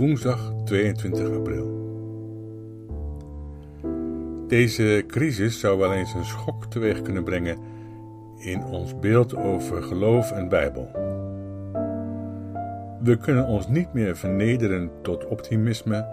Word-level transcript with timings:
woensdag 0.00 0.52
22 0.64 1.30
april. 1.30 1.68
Deze 4.48 5.04
crisis 5.06 5.60
zou 5.60 5.78
wel 5.78 5.92
eens 5.92 6.14
een 6.14 6.24
schok 6.24 6.66
teweeg 6.66 7.02
kunnen 7.02 7.24
brengen 7.24 7.58
in 8.38 8.64
ons 8.64 8.98
beeld 8.98 9.36
over 9.36 9.82
geloof 9.82 10.32
en 10.32 10.48
Bijbel. 10.48 10.90
We 13.02 13.16
kunnen 13.20 13.46
ons 13.46 13.68
niet 13.68 13.92
meer 13.92 14.16
vernederen 14.16 14.90
tot 15.02 15.26
optimisme, 15.26 16.06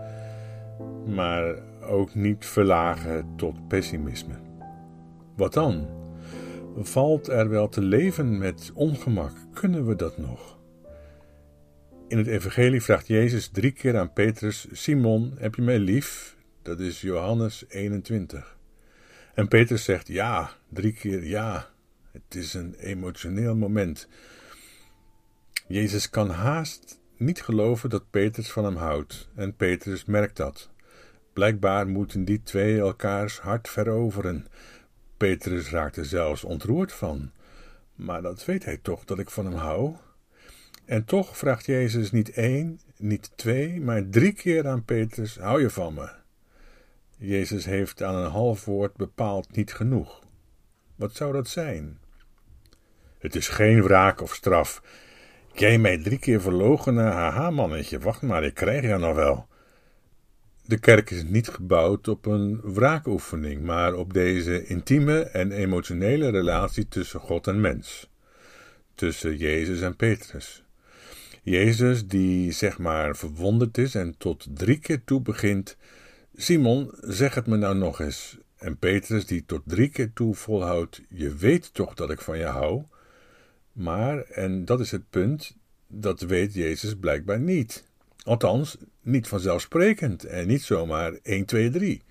maar 1.05 1.55
ook 1.81 2.15
niet 2.15 2.45
verlagen 2.45 3.25
tot 3.35 3.67
pessimisme. 3.67 4.35
Wat 5.35 5.53
dan? 5.53 5.87
Valt 6.77 7.27
er 7.27 7.49
wel 7.49 7.69
te 7.69 7.81
leven 7.81 8.37
met 8.37 8.71
ongemak? 8.73 9.33
Kunnen 9.53 9.85
we 9.85 9.95
dat 9.95 10.17
nog? 10.17 10.56
In 12.07 12.17
het 12.17 12.27
Evangelie 12.27 12.81
vraagt 12.81 13.07
Jezus 13.07 13.47
drie 13.47 13.71
keer 13.71 13.97
aan 13.97 14.13
Petrus: 14.13 14.67
Simon, 14.71 15.33
heb 15.37 15.55
je 15.55 15.61
mij 15.61 15.79
lief? 15.79 16.35
Dat 16.61 16.79
is 16.79 17.01
Johannes 17.01 17.65
21. 17.67 18.57
En 19.33 19.47
Petrus 19.47 19.83
zegt 19.83 20.07
ja, 20.07 20.51
drie 20.69 20.93
keer 20.93 21.25
ja. 21.25 21.69
Het 22.11 22.35
is 22.35 22.53
een 22.53 22.75
emotioneel 22.79 23.55
moment. 23.55 24.07
Jezus 25.67 26.09
kan 26.09 26.29
haast 26.29 26.99
niet 27.17 27.41
geloven 27.41 27.89
dat 27.89 28.09
Petrus 28.09 28.51
van 28.51 28.63
hem 28.63 28.75
houdt, 28.75 29.29
en 29.35 29.55
Petrus 29.55 30.05
merkt 30.05 30.37
dat. 30.37 30.69
Blijkbaar 31.33 31.87
moeten 31.87 32.25
die 32.25 32.43
twee 32.43 32.79
elkaars 32.79 33.39
hart 33.39 33.69
veroveren. 33.69 34.47
Petrus 35.17 35.69
raakt 35.69 35.97
er 35.97 36.05
zelfs 36.05 36.43
ontroerd 36.43 36.93
van. 36.93 37.31
Maar 37.95 38.21
dat 38.21 38.45
weet 38.45 38.65
hij 38.65 38.77
toch 38.77 39.05
dat 39.05 39.19
ik 39.19 39.29
van 39.29 39.45
hem 39.45 39.55
hou? 39.55 39.95
En 40.87 41.05
toch 41.05 41.37
vraagt 41.37 41.65
Jezus 41.65 42.11
niet 42.11 42.29
één, 42.29 42.79
niet 42.97 43.31
twee, 43.35 43.81
maar 43.81 44.09
drie 44.09 44.33
keer 44.33 44.67
aan 44.67 44.83
Petrus: 44.83 45.37
Hou 45.37 45.61
je 45.61 45.69
van 45.69 45.93
me? 45.93 46.09
Jezus 47.17 47.65
heeft 47.65 48.03
aan 48.03 48.15
een 48.15 48.31
half 48.31 48.65
woord 48.65 48.95
bepaald 48.95 49.55
niet 49.55 49.73
genoeg. 49.73 50.23
Wat 50.95 51.15
zou 51.15 51.33
dat 51.33 51.47
zijn? 51.47 51.99
Het 53.19 53.35
is 53.35 53.47
geen 53.47 53.83
wraak 53.83 54.21
of 54.21 54.33
straf. 54.33 54.81
Jij 55.53 55.77
mij 55.77 55.97
drie 55.97 56.19
keer 56.19 56.41
verloochenen, 56.41 57.11
haha 57.11 57.49
mannetje, 57.49 57.99
wacht 57.99 58.21
maar, 58.21 58.43
ik 58.43 58.53
krijg 58.53 58.81
je 58.81 58.97
nog 58.97 59.15
wel. 59.15 59.47
De 60.65 60.79
kerk 60.79 61.09
is 61.09 61.23
niet 61.23 61.47
gebouwd 61.47 62.07
op 62.07 62.25
een 62.25 62.61
wraakoefening, 62.63 63.63
maar 63.63 63.93
op 63.93 64.13
deze 64.13 64.65
intieme 64.65 65.19
en 65.19 65.51
emotionele 65.51 66.29
relatie 66.29 66.87
tussen 66.87 67.19
God 67.19 67.47
en 67.47 67.61
mens. 67.61 68.09
Tussen 68.95 69.37
Jezus 69.37 69.81
en 69.81 69.95
Petrus. 69.95 70.65
Jezus, 71.49 72.07
die 72.07 72.51
zeg 72.51 72.77
maar 72.77 73.15
verwonderd 73.15 73.77
is 73.77 73.95
en 73.95 74.15
tot 74.17 74.47
drie 74.53 74.79
keer 74.79 75.03
toe 75.03 75.21
begint: 75.21 75.77
Simon, 76.35 76.91
zeg 77.01 77.35
het 77.35 77.47
me 77.47 77.57
nou 77.57 77.75
nog 77.75 77.99
eens. 77.99 78.37
En 78.57 78.77
Petrus, 78.77 79.25
die 79.25 79.45
tot 79.45 79.61
drie 79.65 79.89
keer 79.89 80.13
toe 80.13 80.35
volhoudt: 80.35 81.01
Je 81.09 81.35
weet 81.35 81.73
toch 81.73 81.93
dat 81.93 82.09
ik 82.09 82.21
van 82.21 82.37
je 82.37 82.45
hou? 82.45 82.83
Maar, 83.71 84.21
en 84.21 84.65
dat 84.65 84.79
is 84.79 84.91
het 84.91 85.09
punt, 85.09 85.55
dat 85.87 86.21
weet 86.21 86.53
Jezus 86.53 86.95
blijkbaar 86.95 87.39
niet. 87.39 87.83
Althans, 88.23 88.77
niet 89.01 89.27
vanzelfsprekend 89.27 90.23
en 90.23 90.47
niet 90.47 90.63
zomaar 90.63 91.13
1, 91.23 91.45
2, 91.45 91.69
3. 91.69 92.01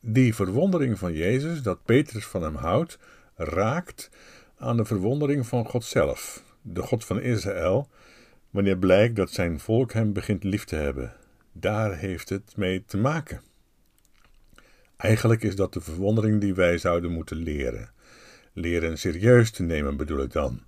Die 0.00 0.34
verwondering 0.34 0.98
van 0.98 1.12
Jezus, 1.12 1.62
dat 1.62 1.84
Petrus 1.84 2.26
van 2.26 2.42
hem 2.42 2.54
houdt, 2.54 2.98
raakt 3.34 4.10
aan 4.56 4.76
de 4.76 4.84
verwondering 4.84 5.46
van 5.46 5.66
God 5.66 5.84
zelf, 5.84 6.48
de 6.62 6.82
God 6.82 7.04
van 7.04 7.20
Israël, 7.20 7.88
wanneer 8.50 8.78
blijkt 8.78 9.16
dat 9.16 9.30
zijn 9.30 9.60
volk 9.60 9.92
hem 9.92 10.12
begint 10.12 10.44
lief 10.44 10.64
te 10.64 10.76
hebben. 10.76 11.16
Daar 11.52 11.96
heeft 11.96 12.28
het 12.28 12.56
mee 12.56 12.84
te 12.86 12.96
maken. 12.96 13.40
Eigenlijk 14.96 15.42
is 15.42 15.56
dat 15.56 15.72
de 15.72 15.80
verwondering 15.80 16.40
die 16.40 16.54
wij 16.54 16.78
zouden 16.78 17.12
moeten 17.12 17.36
leren. 17.36 17.90
Leren 18.52 18.98
serieus 18.98 19.50
te 19.50 19.62
nemen 19.62 19.96
bedoel 19.96 20.22
ik 20.22 20.32
dan 20.32 20.62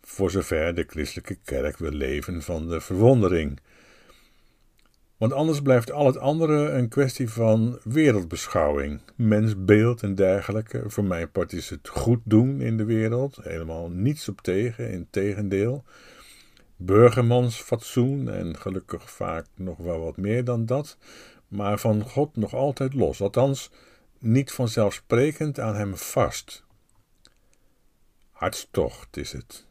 voor 0.00 0.30
zover 0.30 0.74
de 0.74 0.84
christelijke 0.86 1.38
kerk 1.44 1.78
wil 1.78 1.90
leven 1.90 2.42
van 2.42 2.68
de 2.68 2.80
verwondering. 2.80 3.60
Want 5.24 5.36
anders 5.36 5.62
blijft 5.62 5.92
al 5.92 6.06
het 6.06 6.18
andere 6.18 6.70
een 6.70 6.88
kwestie 6.88 7.30
van 7.30 7.78
wereldbeschouwing, 7.82 9.00
mensbeeld 9.14 10.02
en 10.02 10.14
dergelijke. 10.14 10.82
Voor 10.86 11.04
mijn 11.04 11.30
part 11.30 11.52
is 11.52 11.70
het 11.70 11.88
goed 11.88 12.20
doen 12.24 12.60
in 12.60 12.76
de 12.76 12.84
wereld, 12.84 13.38
helemaal 13.42 13.88
niets 13.88 14.28
op 14.28 14.40
tegen, 14.40 14.90
in 14.90 15.06
tegendeel. 15.10 15.84
Burgermansfatsoen 16.76 18.28
en 18.28 18.56
gelukkig 18.56 19.10
vaak 19.10 19.46
nog 19.54 19.78
wel 19.78 20.00
wat 20.00 20.16
meer 20.16 20.44
dan 20.44 20.66
dat, 20.66 20.96
maar 21.48 21.78
van 21.78 22.02
God 22.02 22.36
nog 22.36 22.54
altijd 22.54 22.94
los, 22.94 23.20
althans 23.20 23.70
niet 24.18 24.52
vanzelfsprekend 24.52 25.60
aan 25.60 25.74
hem 25.74 25.96
vast. 25.96 26.64
Hartstocht 28.30 29.16
is 29.16 29.32
het, 29.32 29.66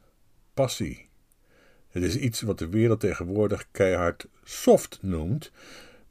passie. 0.53 1.11
Het 1.93 2.03
is 2.03 2.17
iets 2.17 2.41
wat 2.41 2.59
de 2.59 2.69
wereld 2.69 2.99
tegenwoordig 2.99 3.65
keihard 3.71 4.27
soft 4.43 4.99
noemt, 5.01 5.51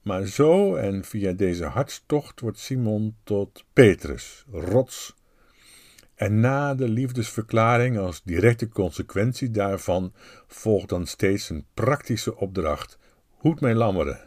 maar 0.03 0.27
zo 0.27 0.75
en 0.75 1.05
via 1.05 1.33
deze 1.33 1.65
hartstocht 1.65 2.41
wordt 2.41 2.59
Simon 2.59 3.17
tot 3.25 3.65
Petrus, 3.73 4.45
rots. 4.51 5.15
En 6.15 6.41
na 6.41 6.75
de 6.75 6.89
liefdesverklaring 6.89 7.99
als 7.99 8.23
directe 8.25 8.69
consequentie 8.69 9.51
daarvan 9.51 10.13
volgt 10.47 10.89
dan 10.89 11.07
steeds 11.07 11.51
een 11.51 11.65
praktische 11.75 12.37
opdracht: 12.37 12.99
hoed 13.31 13.61
mijn 13.61 13.77
lammeren, 13.77 14.21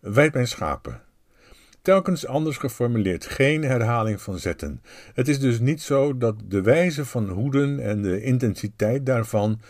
wijd 0.00 0.32
mijn 0.34 0.48
schapen. 0.48 1.02
Telkens 1.82 2.26
anders 2.26 2.56
geformuleerd, 2.56 3.26
geen 3.26 3.62
herhaling 3.62 4.20
van 4.20 4.38
zetten. 4.38 4.82
Het 5.14 5.28
is 5.28 5.40
dus 5.40 5.58
niet 5.58 5.82
zo 5.82 6.16
dat 6.16 6.36
de 6.48 6.62
wijze 6.62 7.04
van 7.04 7.28
hoeden 7.28 7.80
en 7.80 8.02
de 8.02 8.22
intensiteit 8.22 9.06
daarvan 9.06 9.60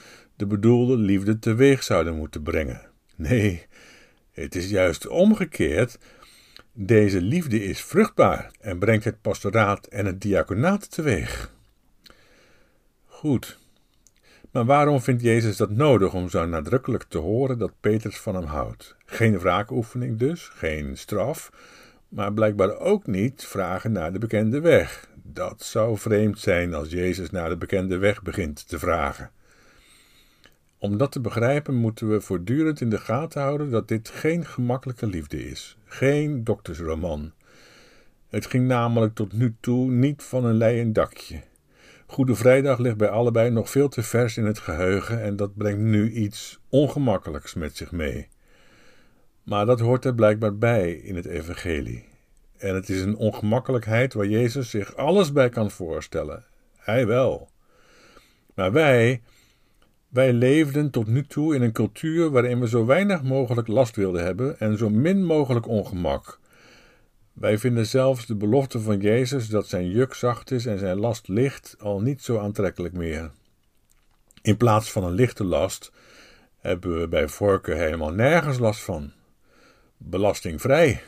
de 0.40 0.46
bedoelde 0.46 0.96
liefde 0.96 1.38
teweeg 1.38 1.82
zouden 1.82 2.16
moeten 2.16 2.42
brengen. 2.42 2.80
Nee, 3.16 3.66
het 4.30 4.54
is 4.54 4.70
juist 4.70 5.06
omgekeerd. 5.06 5.98
Deze 6.72 7.20
liefde 7.20 7.64
is 7.64 7.82
vruchtbaar 7.82 8.50
en 8.60 8.78
brengt 8.78 9.04
het 9.04 9.20
pastoraat 9.20 9.86
en 9.86 10.06
het 10.06 10.20
diaconaat 10.20 10.90
teweeg. 10.90 11.52
Goed. 13.06 13.58
Maar 14.50 14.64
waarom 14.64 15.00
vindt 15.00 15.22
Jezus 15.22 15.56
dat 15.56 15.70
nodig 15.70 16.14
om 16.14 16.28
zo 16.28 16.46
nadrukkelijk 16.46 17.04
te 17.08 17.18
horen 17.18 17.58
dat 17.58 17.80
Petrus 17.80 18.18
van 18.18 18.34
hem 18.34 18.44
houdt? 18.44 18.96
Geen 19.04 19.38
wraakoefening 19.38 20.18
dus, 20.18 20.48
geen 20.48 20.96
straf, 20.96 21.50
maar 22.08 22.32
blijkbaar 22.32 22.78
ook 22.78 23.06
niet 23.06 23.44
vragen 23.44 23.92
naar 23.92 24.12
de 24.12 24.18
bekende 24.18 24.60
weg. 24.60 25.08
Dat 25.22 25.62
zou 25.62 25.98
vreemd 25.98 26.38
zijn 26.38 26.74
als 26.74 26.90
Jezus 26.90 27.30
naar 27.30 27.48
de 27.48 27.56
bekende 27.56 27.98
weg 27.98 28.22
begint 28.22 28.68
te 28.68 28.78
vragen. 28.78 29.30
Om 30.82 30.96
dat 30.96 31.12
te 31.12 31.20
begrijpen 31.20 31.74
moeten 31.74 32.10
we 32.10 32.20
voortdurend 32.20 32.80
in 32.80 32.90
de 32.90 32.98
gaten 32.98 33.42
houden 33.42 33.70
dat 33.70 33.88
dit 33.88 34.08
geen 34.08 34.46
gemakkelijke 34.46 35.06
liefde 35.06 35.48
is, 35.48 35.76
geen 35.84 36.44
doktersroman. 36.44 37.32
Het 38.28 38.46
ging 38.46 38.66
namelijk 38.66 39.14
tot 39.14 39.32
nu 39.32 39.54
toe 39.60 39.90
niet 39.90 40.22
van 40.22 40.44
een 40.44 40.54
leien 40.54 40.92
dakje. 40.92 41.42
Goede 42.06 42.34
Vrijdag 42.34 42.78
ligt 42.78 42.96
bij 42.96 43.08
allebei 43.08 43.50
nog 43.50 43.70
veel 43.70 43.88
te 43.88 44.02
vers 44.02 44.36
in 44.36 44.44
het 44.44 44.58
geheugen 44.58 45.22
en 45.22 45.36
dat 45.36 45.56
brengt 45.56 45.80
nu 45.80 46.12
iets 46.12 46.60
ongemakkelijks 46.68 47.54
met 47.54 47.76
zich 47.76 47.92
mee. 47.92 48.28
Maar 49.42 49.66
dat 49.66 49.80
hoort 49.80 50.04
er 50.04 50.14
blijkbaar 50.14 50.56
bij 50.58 50.92
in 50.92 51.16
het 51.16 51.26
Evangelie. 51.26 52.04
En 52.56 52.74
het 52.74 52.88
is 52.88 53.00
een 53.00 53.16
ongemakkelijkheid 53.16 54.14
waar 54.14 54.26
Jezus 54.26 54.70
zich 54.70 54.96
alles 54.96 55.32
bij 55.32 55.48
kan 55.48 55.70
voorstellen. 55.70 56.44
Hij 56.76 57.06
wel. 57.06 57.48
Maar 58.54 58.72
wij, 58.72 59.22
wij 60.10 60.32
leefden 60.32 60.90
tot 60.90 61.06
nu 61.06 61.26
toe 61.26 61.54
in 61.54 61.62
een 61.62 61.72
cultuur 61.72 62.30
waarin 62.30 62.60
we 62.60 62.68
zo 62.68 62.86
weinig 62.86 63.22
mogelijk 63.22 63.68
last 63.68 63.96
wilden 63.96 64.24
hebben 64.24 64.58
en 64.58 64.78
zo 64.78 64.90
min 64.90 65.24
mogelijk 65.24 65.68
ongemak. 65.68 66.38
Wij 67.32 67.58
vinden 67.58 67.86
zelfs 67.86 68.26
de 68.26 68.34
belofte 68.34 68.80
van 68.80 69.00
Jezus 69.00 69.48
dat 69.48 69.68
zijn 69.68 69.90
juk 69.90 70.14
zacht 70.14 70.50
is 70.50 70.66
en 70.66 70.78
zijn 70.78 70.98
last 70.98 71.28
licht 71.28 71.76
al 71.78 72.00
niet 72.00 72.22
zo 72.22 72.38
aantrekkelijk 72.38 72.94
meer. 72.94 73.30
In 74.42 74.56
plaats 74.56 74.92
van 74.92 75.04
een 75.04 75.12
lichte 75.12 75.44
last 75.44 75.92
hebben 76.58 77.00
we 77.00 77.08
bij 77.08 77.28
voorkeur 77.28 77.76
helemaal 77.76 78.12
nergens 78.12 78.58
last 78.58 78.80
van 78.80 79.12
belastingvrij. 79.96 81.02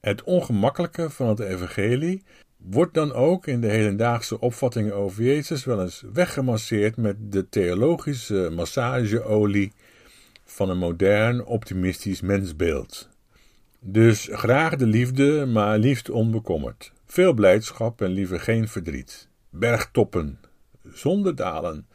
Het 0.00 0.22
ongemakkelijke 0.22 1.10
van 1.10 1.28
het 1.28 1.38
evangelie 1.38 2.24
wordt 2.56 2.94
dan 2.94 3.12
ook 3.12 3.46
in 3.46 3.60
de 3.60 3.68
hedendaagse 3.68 4.40
opvattingen 4.40 4.94
over 4.94 5.22
Jezus 5.22 5.64
wel 5.64 5.82
eens 5.82 6.04
weggemasseerd 6.12 6.96
met 6.96 7.16
de 7.18 7.48
theologische 7.48 8.50
massageolie 8.52 9.72
van 10.44 10.70
een 10.70 10.78
modern 10.78 11.44
optimistisch 11.44 12.20
mensbeeld. 12.20 13.08
Dus 13.80 14.28
graag 14.32 14.76
de 14.76 14.86
liefde, 14.86 15.46
maar 15.46 15.78
liefst 15.78 16.10
onbekommerd. 16.10 16.92
Veel 17.06 17.32
blijdschap 17.32 18.02
en 18.02 18.10
liever 18.10 18.40
geen 18.40 18.68
verdriet. 18.68 19.28
Bergtoppen, 19.50 20.40
zonder 20.92 21.36
dalen. 21.36 21.86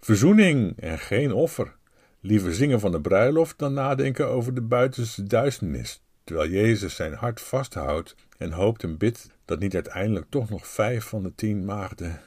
Verzoening 0.00 0.80
en 0.80 0.98
geen 0.98 1.32
offer. 1.32 1.74
Liever 2.20 2.54
zingen 2.54 2.80
van 2.80 2.92
de 2.92 3.00
bruiloft 3.00 3.58
dan 3.58 3.72
nadenken 3.72 4.28
over 4.28 4.54
de 4.54 4.60
buitenste 4.60 5.22
duisternis, 5.22 6.02
terwijl 6.24 6.50
Jezus 6.50 6.94
zijn 6.94 7.12
hart 7.12 7.40
vasthoudt 7.40 8.14
en 8.42 8.52
hoopt 8.52 8.82
en 8.82 8.96
bidt 8.96 9.30
dat 9.44 9.58
niet 9.58 9.74
uiteindelijk 9.74 10.26
toch 10.28 10.50
nog 10.50 10.66
vijf 10.66 11.04
van 11.04 11.22
de 11.22 11.34
tien 11.34 11.64
maagden. 11.64 12.20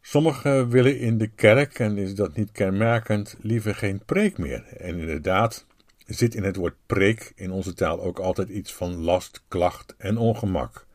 Sommigen 0.00 0.68
willen 0.68 0.98
in 0.98 1.18
de 1.18 1.26
kerk, 1.26 1.78
en 1.78 1.98
is 1.98 2.14
dat 2.14 2.36
niet 2.36 2.52
kenmerkend, 2.52 3.36
liever 3.40 3.74
geen 3.74 4.04
preek 4.04 4.38
meer. 4.38 4.64
En 4.76 4.98
inderdaad 4.98 5.66
zit 6.06 6.34
in 6.34 6.42
het 6.42 6.56
woord 6.56 6.74
preek 6.86 7.32
in 7.34 7.50
onze 7.50 7.74
taal 7.74 8.00
ook 8.02 8.18
altijd 8.18 8.48
iets 8.48 8.72
van 8.72 8.96
last, 8.96 9.42
klacht 9.48 9.94
en 9.98 10.16
ongemak. 10.16 10.86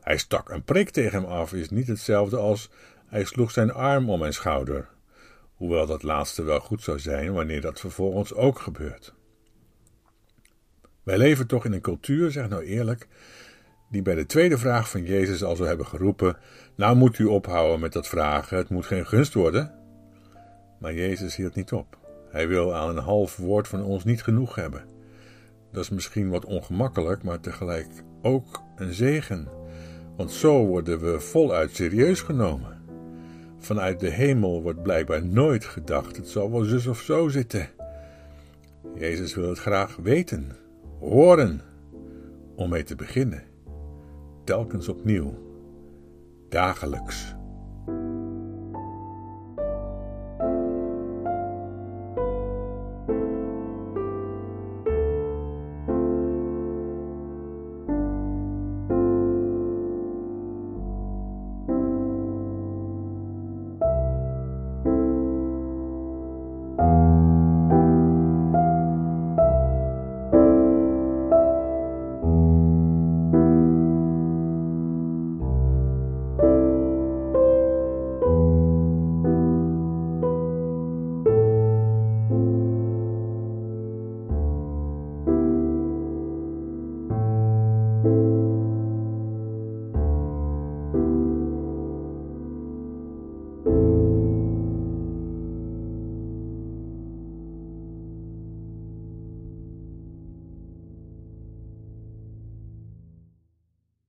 Hij 0.00 0.18
stak 0.18 0.48
een 0.48 0.64
preek 0.64 0.90
tegen 0.90 1.20
hem 1.20 1.30
af, 1.30 1.52
is 1.52 1.70
niet 1.70 1.86
hetzelfde 1.86 2.36
als 2.36 2.70
hij 3.06 3.24
sloeg 3.24 3.50
zijn 3.50 3.72
arm 3.72 4.10
om 4.10 4.18
mijn 4.18 4.32
schouder, 4.32 4.88
hoewel 5.54 5.86
dat 5.86 6.02
laatste 6.02 6.42
wel 6.42 6.60
goed 6.60 6.82
zou 6.82 6.98
zijn 6.98 7.32
wanneer 7.32 7.60
dat 7.60 7.80
vervolgens 7.80 8.34
ook 8.34 8.58
gebeurt. 8.58 9.14
Wij 11.10 11.18
leven 11.18 11.46
toch 11.46 11.64
in 11.64 11.72
een 11.72 11.80
cultuur, 11.80 12.30
zeg 12.30 12.48
nou 12.48 12.64
eerlijk, 12.64 13.08
die 13.88 14.02
bij 14.02 14.14
de 14.14 14.26
tweede 14.26 14.58
vraag 14.58 14.90
van 14.90 15.02
Jezus 15.02 15.42
al 15.42 15.56
zou 15.56 15.68
hebben 15.68 15.86
geroepen: 15.86 16.36
Nou 16.74 16.96
moet 16.96 17.18
u 17.18 17.24
ophouden 17.24 17.80
met 17.80 17.92
dat 17.92 18.08
vragen, 18.08 18.56
het 18.56 18.68
moet 18.68 18.86
geen 18.86 19.06
gunst 19.06 19.34
worden. 19.34 19.74
Maar 20.78 20.94
Jezus 20.94 21.36
hield 21.36 21.54
niet 21.54 21.72
op. 21.72 21.98
Hij 22.28 22.48
wil 22.48 22.74
aan 22.74 22.88
een 22.88 23.02
half 23.02 23.36
woord 23.36 23.68
van 23.68 23.82
ons 23.82 24.04
niet 24.04 24.22
genoeg 24.22 24.54
hebben. 24.54 24.84
Dat 25.72 25.82
is 25.82 25.90
misschien 25.90 26.28
wat 26.28 26.44
ongemakkelijk, 26.44 27.22
maar 27.22 27.40
tegelijk 27.40 27.88
ook 28.22 28.62
een 28.76 28.94
zegen. 28.94 29.48
Want 30.16 30.30
zo 30.30 30.66
worden 30.66 31.00
we 31.00 31.20
voluit 31.20 31.74
serieus 31.74 32.20
genomen. 32.20 32.82
Vanuit 33.58 34.00
de 34.00 34.10
hemel 34.10 34.62
wordt 34.62 34.82
blijkbaar 34.82 35.26
nooit 35.26 35.64
gedacht: 35.64 36.16
het 36.16 36.28
zal 36.28 36.50
wel 36.50 36.62
zus 36.62 36.86
of 36.86 37.00
zo 37.00 37.28
zitten. 37.28 37.68
Jezus 38.94 39.34
wil 39.34 39.48
het 39.48 39.58
graag 39.58 39.96
weten, 39.96 40.56
horen, 41.00 41.60
om 42.56 42.68
mee 42.68 42.82
te 42.82 42.94
beginnen. 42.94 43.42
Telkens 44.44 44.88
opnieuw, 44.88 45.34
dagelijks. 46.48 47.34